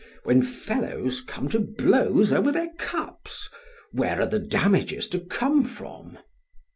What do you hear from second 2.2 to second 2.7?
over